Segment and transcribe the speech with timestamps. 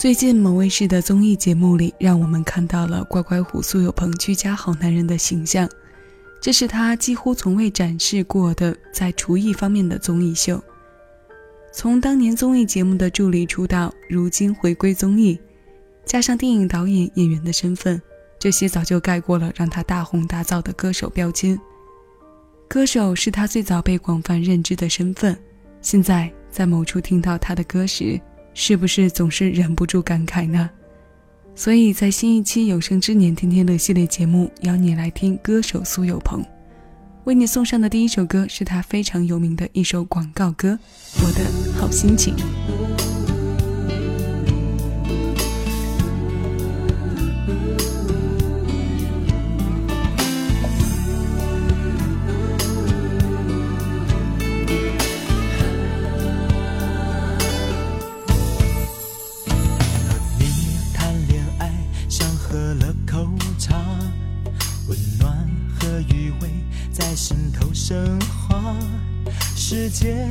[0.00, 5.68] 最近某卫视的综艺节目里，让我们看到了乖乖虎苏有朋居家好男人的形象。
[6.40, 10.58] 这是他几乎从未展示过的在厨艺方面的综艺秀。
[11.70, 15.38] 从当年综艺节目的助理出道，如今回归综艺，
[16.06, 18.00] 加上电影导演、演员的身份，
[18.38, 21.60] 这些早就盖过了让他大红大噪的歌手标签。
[22.66, 25.36] 歌手是他最早被广泛认知的身份。
[25.82, 28.18] 现在在某处听到他的歌时，
[28.62, 30.68] 是不是总是忍不住感慨呢？
[31.54, 36.44] 所以在新一期有生之年天天乐系列节目，邀你来听歌手苏有朋，
[37.24, 40.78] 为你送上的第一首歌是他非常有名的一首广告歌
[41.24, 42.34] 《我的好心情》。
[67.90, 68.76] 神话，
[69.56, 70.24] 世界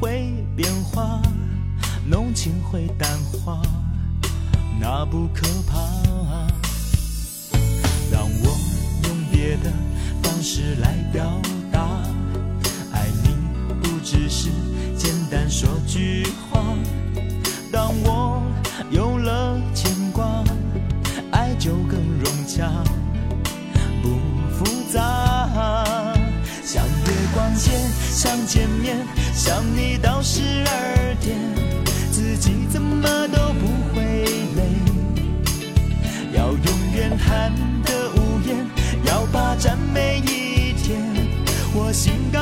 [0.00, 1.20] 会变化，
[2.08, 3.06] 浓情会淡
[3.44, 3.60] 化，
[4.80, 5.76] 那不可怕，
[8.10, 8.56] 让我
[9.04, 9.70] 用别的
[10.22, 11.38] 方式来表
[11.70, 11.82] 达。
[12.94, 13.36] 爱你
[13.82, 14.48] 不只是
[14.96, 16.74] 简单说句话，
[17.70, 18.42] 当我
[18.90, 20.42] 有了牵挂，
[21.32, 22.82] 爱就更融洽，
[28.22, 28.96] 想见面，
[29.34, 31.36] 想你到十二点，
[32.12, 34.22] 自己怎么都不会
[34.54, 34.62] 累。
[36.32, 37.52] 要永远谈
[37.84, 38.64] 得无言，
[39.06, 41.02] 要霸占每一天。
[41.74, 42.41] 我心高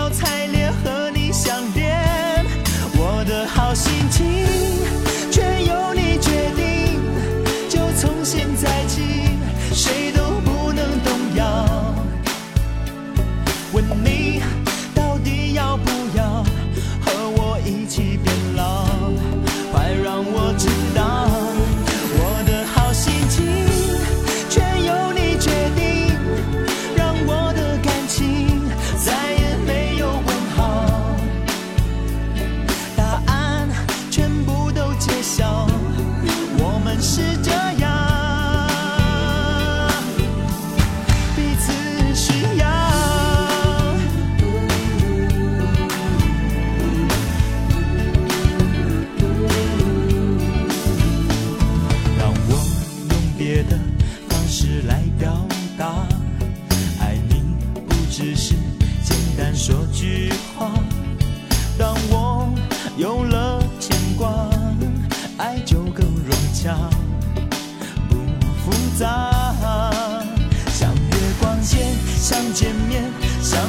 [72.30, 73.02] 想见面
[73.42, 73.60] 想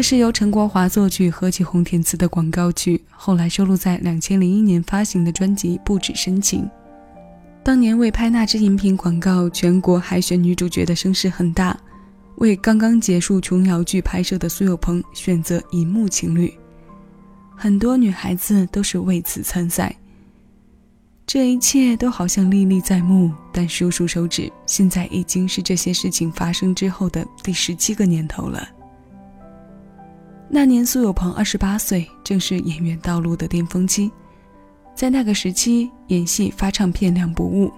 [0.00, 6.62] 这是由陈国华作曲、何启宏填词的广告曲，后来收录在两千零一年发行的专辑《不止深情》。
[7.62, 11.78] 当年为拍那支饮品广告，全国海选女主角的声势很大。
[12.36, 16.50] 为刚刚结束琼瑶剧拍摄的苏有朋选择银幕情侣，
[17.54, 19.94] 很多女孩子都是为此参赛。
[21.26, 28.66] 这一切都好像历历在目，但数数手指，现在已经是这些事情发生之后的第十七个年头了。
[30.52, 34.10] 那年，苏有朋二十八岁，正是演员道路的巅峰期。
[34.96, 37.72] 在那个时期，演戏、发唱片两不误。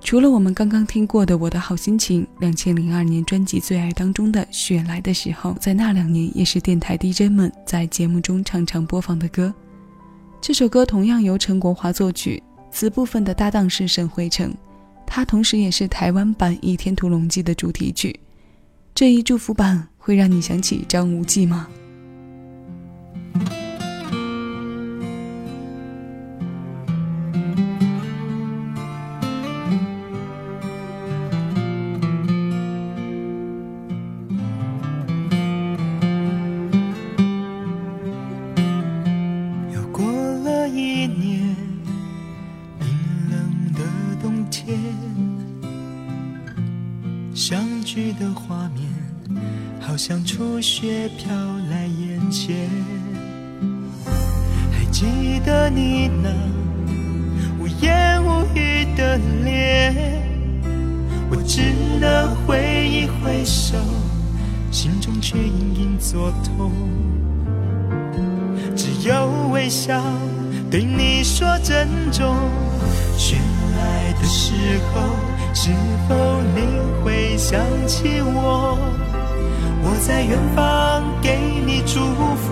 [0.00, 9.54] 除了我们刚刚听过的《我的好心情》，两千零二年专辑《最爱》当中的《雪来的时候》，在那两年也是电台 DJ 们在节目中常常播放的歌。
[10.40, 12.42] 这首歌同样由陈国华作曲，
[12.72, 14.52] 词部分的搭档是沈慧成，
[15.06, 18.18] 他同时也是台湾版《倚天屠龙记》的主题曲。
[18.96, 21.68] 这一祝福版会让你想起张无忌吗？
[44.66, 44.76] 天，
[47.32, 48.82] 相聚的画面
[49.80, 51.32] 好像初雪飘
[51.70, 52.68] 来眼前。
[54.72, 55.06] 还记
[55.44, 56.30] 得你那
[57.60, 59.94] 无言无语的脸，
[61.30, 63.78] 我只能挥一挥手，
[64.72, 66.72] 心中却隐隐作痛。
[68.74, 70.02] 只有微笑
[70.68, 72.34] 对你说珍重。
[73.86, 74.52] 来的时
[74.92, 75.00] 候，
[75.54, 75.70] 是
[76.08, 76.14] 否
[76.54, 76.58] 你
[77.04, 78.76] 会想起我？
[79.82, 82.00] 我在远方给你祝
[82.42, 82.46] 福，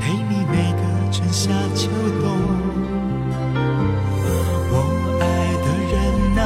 [0.00, 1.88] 陪你每个春夏秋
[2.22, 2.24] 冬。
[4.72, 4.74] 我
[5.20, 5.22] 爱
[5.64, 5.94] 的人
[6.38, 6.40] 啊，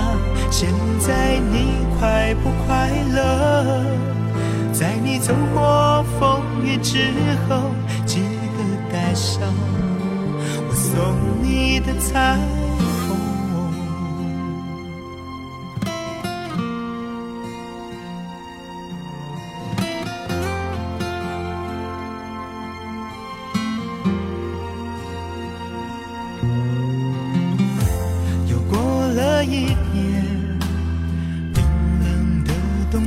[0.50, 1.54] 现在你
[1.98, 3.84] 快不快乐？
[4.72, 7.12] 在你走过风雨之
[7.48, 7.70] 后，
[8.06, 8.20] 记
[8.56, 8.58] 得
[8.92, 9.42] 带上
[10.68, 10.90] 我送
[11.42, 12.38] 你的彩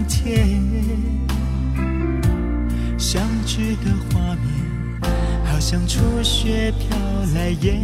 [0.07, 0.59] 天，
[2.97, 5.01] 相聚的画面
[5.45, 6.97] 好像初雪飘
[7.35, 7.83] 来眼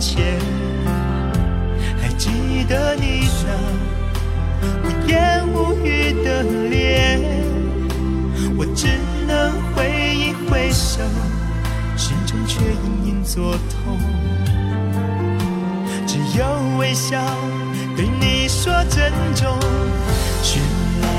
[0.00, 0.40] 前。
[2.00, 2.30] 还记
[2.68, 3.48] 得你那
[4.82, 7.20] 无言无语的脸，
[8.56, 8.88] 我只
[9.26, 11.00] 能挥一挥手，
[11.96, 13.98] 心中却隐隐作痛。
[16.06, 16.44] 只有
[16.78, 17.18] 微笑
[17.96, 19.58] 对你说珍重。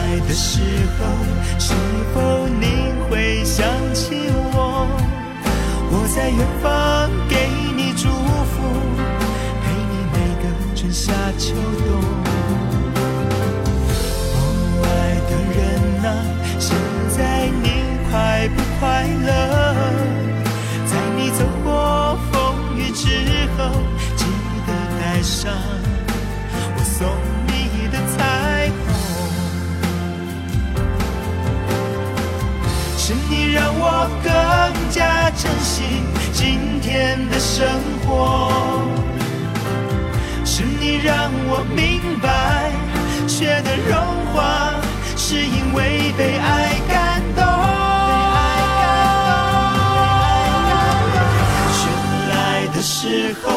[0.10, 0.60] 绚来的时
[0.98, 1.06] 候，
[1.60, 1.74] 是
[2.13, 2.66] 否你
[3.10, 3.63] 会想
[3.94, 4.16] 起
[4.54, 4.88] 我？
[5.92, 7.36] 我在远方给
[7.75, 8.56] 你祝福，
[9.62, 10.44] 陪你每个
[10.75, 11.88] 春夏秋冬。
[14.34, 14.89] 我爱
[15.30, 15.58] 的人
[16.06, 16.08] 啊，
[16.60, 16.75] 现
[17.16, 17.18] 在
[17.62, 17.66] 你
[18.10, 19.30] 快不快乐？
[20.86, 22.36] 在你走过风
[22.78, 23.08] 雨之
[23.58, 23.70] 后，
[24.16, 24.25] 记
[24.66, 25.54] 得带上
[35.00, 36.03] 加珍惜
[36.34, 37.65] 今天的生
[38.06, 38.51] 活，
[40.44, 42.74] 是你让我明白，
[43.25, 43.96] 雪的融
[44.34, 44.74] 化
[45.15, 47.46] 是因为被爱感动。
[51.72, 51.88] 雪
[52.34, 53.48] 来的时候，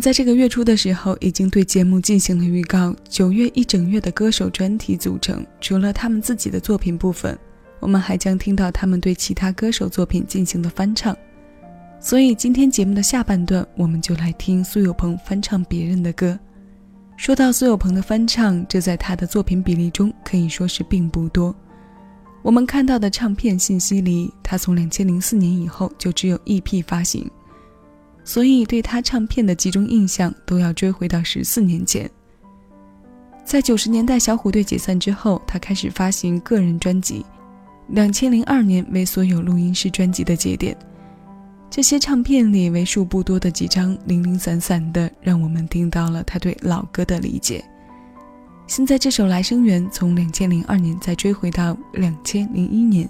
[0.00, 2.94] 在这个月初的时候已经对节目进行了预告。
[3.08, 7.38] 九月一整月的歌手专题组成，除了他们自己的作品部分，
[7.80, 11.14] 我们还将听到他们对其他歌手作品进行的翻唱。
[12.00, 16.38] 所以今天节目的下半段，我们就来听苏有朋翻唱别人的歌。
[17.16, 21.54] 说到苏有朋的翻唱，这在他的作品比例中可以说是并不多。
[22.42, 27.30] 我们看到的唱片信息里，他从两千零四年以后就只有 EP 发行，
[28.24, 32.08] 所以对他唱片的集中印象都要追回到十四年前。
[33.44, 37.24] 在九十年代小虎队解散之后，他开始发行个人专辑，
[37.88, 40.76] 两千零二年为所有录音室专辑的节点。
[41.68, 47.64] 这些唱片里为数不多的几张零零散散的，让我们听到了他对老歌的理解。
[48.66, 53.08] 现在这首《来生缘》从两千零二年再追回到两千零一年，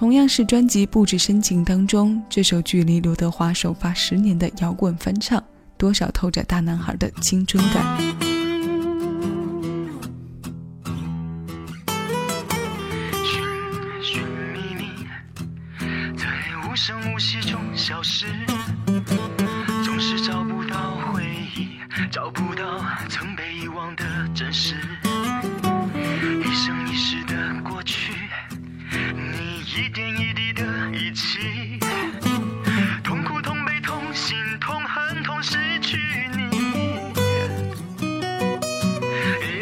[0.00, 5.44] 同样是专辑布置深情当中，这首距离刘德华首发十年的摇滚翻唱，
[5.76, 8.29] 多少透着大男孩的青春感。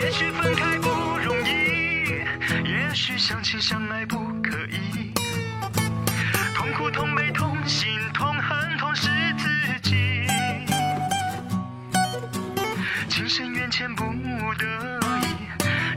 [0.09, 0.89] 也许分开不
[1.19, 2.09] 容易，
[2.65, 5.13] 也许相亲相爱不可以。
[6.55, 7.87] 痛苦、痛悲、痛心。
[8.15, 9.47] 痛恨痛是自
[9.83, 10.27] 己，
[13.11, 14.03] 情深缘浅不
[14.55, 15.27] 得已，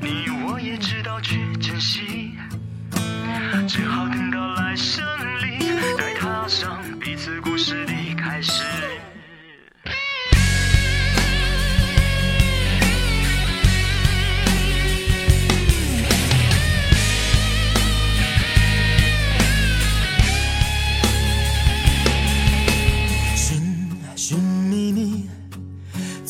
[0.02, 2.34] 你我也知道去珍惜，
[3.66, 5.06] 只好等到来生
[5.42, 8.91] 里，再踏上彼此故事的开始。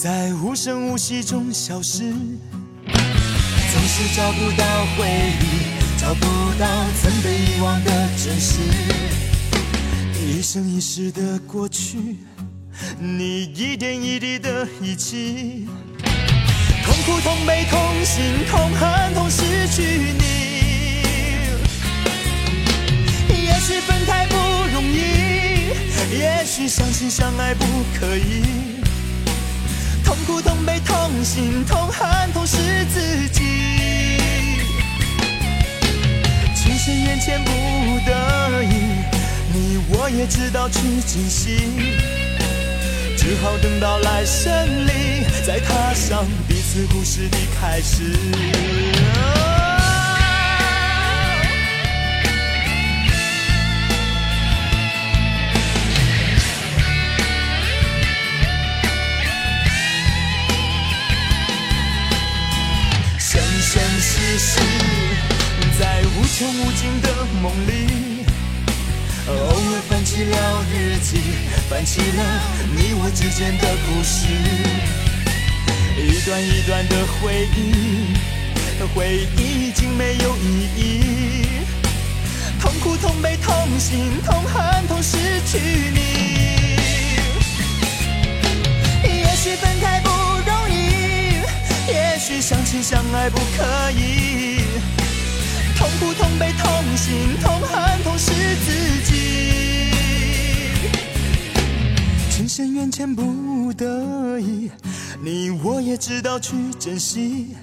[0.01, 4.65] 在无声无息中消失，总是找不到
[4.97, 5.07] 回
[5.39, 5.45] 忆，
[5.99, 6.25] 找不
[6.59, 6.65] 到
[6.99, 8.61] 曾被遗忘的真实。
[10.19, 12.17] 一生一世的过去，
[12.97, 15.67] 你一点一滴的遗弃，
[16.83, 19.83] 痛苦、痛悲、痛心、痛恨、痛失去
[20.17, 20.23] 你。
[23.29, 24.35] 也许分开不
[24.73, 27.63] 容易，也许相亲相爱不
[27.99, 28.80] 可以。
[30.11, 32.57] 痛苦、痛悲、痛心、痛恨、痛是
[32.93, 34.17] 自己，
[36.53, 37.49] 情深缘浅不
[38.05, 38.73] 得已，
[39.53, 41.61] 你我也知道去珍惜，
[43.17, 49.60] 只好等到来生里，再踏上彼此故事的开始。
[66.41, 67.07] 在无穷无尽的
[67.39, 68.25] 梦里，
[69.27, 71.21] 偶尔翻起了日记，
[71.69, 72.41] 翻起了
[72.75, 74.25] 你我之间的故事，
[76.01, 78.15] 一段一段的回忆，
[78.95, 81.45] 回忆已经没有意义，
[82.59, 85.59] 痛苦、痛悲、痛心、痛恨、痛失去
[85.93, 85.99] 你。
[89.03, 91.35] 也许分开不容易，
[91.87, 94.60] 也许相亲相爱不可以。
[95.81, 98.71] 痛苦、痛悲、痛心、痛恨、痛是自
[99.03, 99.11] 己，
[102.29, 104.69] 情深缘浅不得已，
[105.23, 107.55] 你我也知道去珍惜，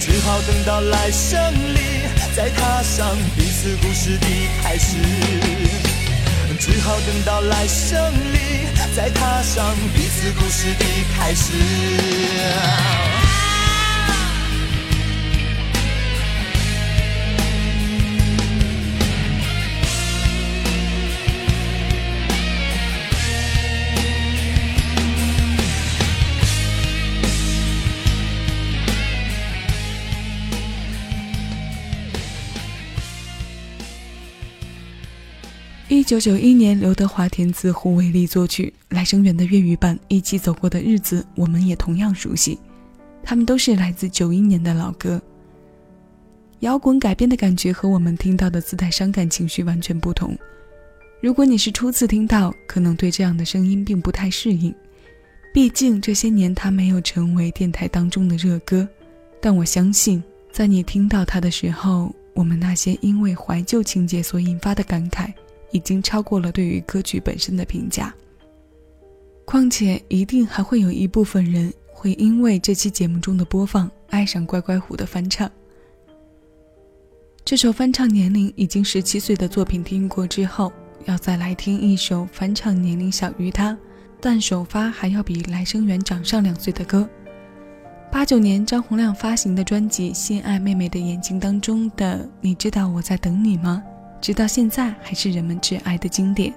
[0.00, 1.38] 只好等到来生
[1.74, 4.26] 里，再踏上彼此故事的
[4.62, 4.96] 开始。
[6.58, 8.38] 只好等到来生里，
[8.96, 10.84] 再踏上彼此故事的
[11.14, 11.52] 开始。
[36.06, 42.56] 九九一年，刘德华填词，胡伟立作曲，《来生缘》的粤语版《一起走过的日子》，我们也同样熟悉。
[43.24, 45.20] 他们都是来自九一年的老歌。
[46.60, 50.38] 摇滚改编的感觉和我们听到的自带伤感情绪完全不同。
[51.20, 54.72] 如果你是初次听到，可能对这样的声音并不太适应，
[55.52, 58.88] 毕竟这些年他没有成为电台当中的热歌。
[59.40, 60.22] 但我相信，
[60.52, 65.32] 在你听到他的时候，我们那些因为怀旧情节所引发的感慨，
[65.76, 68.12] 已经超过了对于歌曲本身的评价。
[69.44, 75.48] 况且，一定还会有一部分人会因为这期节目中的播放，爱上乖乖虎的翻唱。
[77.44, 80.72] 这首翻唱年龄已经十七岁的作品听过之后，
[81.04, 83.78] 要再来听一首翻唱年龄小于他，
[84.20, 87.08] 但首发还要比来生缘长上两岁的歌。
[88.10, 93.80] 八九年张洪量发行的专辑《心爱妹妹的眼睛》当中的《你知道我在等你吗》，
[94.20, 96.52] 直到现在还是人们挚爱的经典。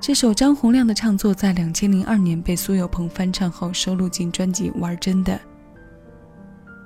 [0.00, 5.34] 这首张洪量的唱作在两千零二年被苏有朋翻唱后收录进专辑《玩真的》。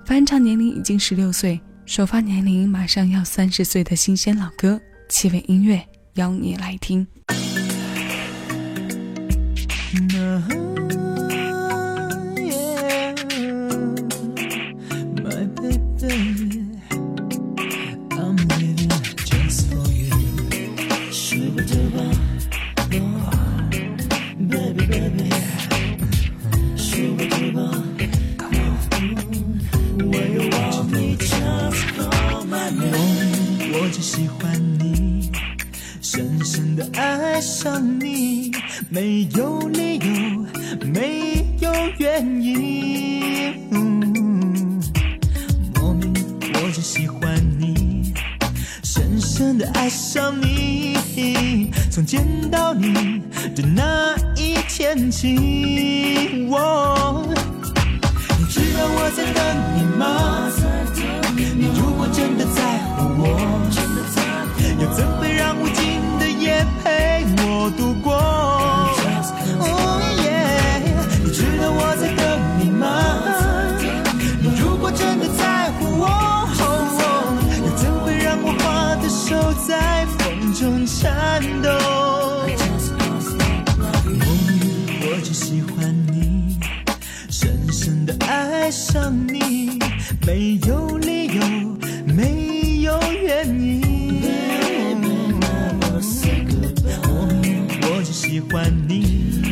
[0.05, 5.81] 翻唱年龄已经十六岁，首发年龄马上要三十岁的新鲜老歌，气味音乐
[6.15, 7.07] 邀你来听。
[46.75, 48.13] 只喜欢你，
[48.83, 53.23] 深深的爱上你，从见到你
[53.55, 56.49] 的那一天起。
[56.51, 57.25] 我，
[58.37, 59.41] 你知道我在等
[59.77, 60.51] 你吗？
[61.57, 63.39] 你如果真的在乎我，
[64.81, 68.64] 又怎会让无尽的夜陪我度过？
[85.35, 86.57] 喜欢你，
[87.29, 89.81] 深深的爱上你，
[90.25, 91.43] 没有理由，
[92.07, 93.83] 没有原因。
[97.09, 99.43] 梦里我就喜欢你，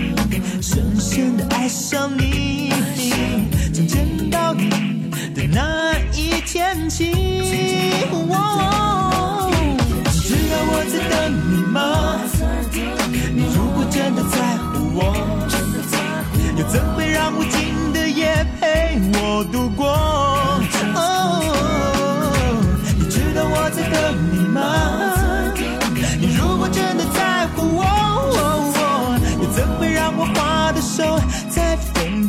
[0.63, 2.71] 深深的爱上你，
[3.75, 7.11] 从见到你的那一天起。
[10.65, 11.13] 我在等
[11.51, 12.02] 你吗？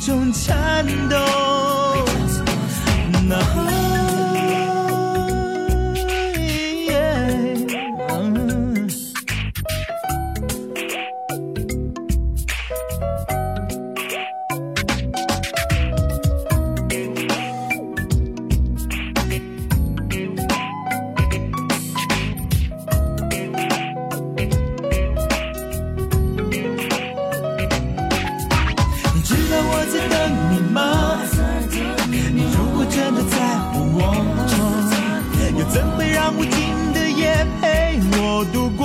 [0.06, 1.16] 中颤抖？
[30.10, 30.16] 等
[30.52, 30.80] 你吗？
[32.08, 33.38] 你如果真的在
[33.72, 34.00] 乎我，
[35.58, 38.82] 又怎会让无尽的夜陪我度过？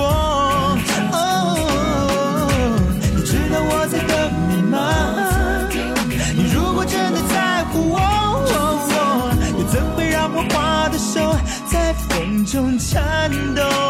[3.15, 4.11] 你知道我在等
[4.49, 4.75] 你吗？
[6.35, 7.97] 你如果真的在乎我，
[9.57, 11.35] 又怎会让我握的手
[11.67, 13.88] 在风中颤抖？